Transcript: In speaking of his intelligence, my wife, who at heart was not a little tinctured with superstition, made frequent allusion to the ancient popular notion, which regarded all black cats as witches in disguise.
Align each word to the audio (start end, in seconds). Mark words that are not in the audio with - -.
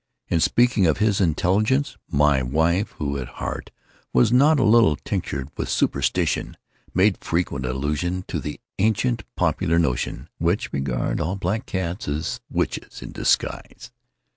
In 0.29 0.39
speaking 0.39 0.87
of 0.87 0.97
his 0.97 1.21
intelligence, 1.21 1.95
my 2.09 2.41
wife, 2.41 2.89
who 2.97 3.19
at 3.19 3.27
heart 3.37 3.69
was 4.13 4.31
not 4.33 4.59
a 4.59 4.63
little 4.63 4.95
tinctured 4.95 5.49
with 5.55 5.69
superstition, 5.69 6.57
made 6.95 7.19
frequent 7.23 7.67
allusion 7.67 8.23
to 8.27 8.39
the 8.39 8.59
ancient 8.79 9.21
popular 9.35 9.77
notion, 9.77 10.27
which 10.39 10.73
regarded 10.73 11.21
all 11.21 11.35
black 11.35 11.67
cats 11.67 12.07
as 12.07 12.41
witches 12.49 13.03
in 13.03 13.11
disguise. 13.11 13.91